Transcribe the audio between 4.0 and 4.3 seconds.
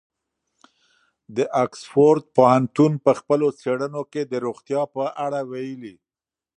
کې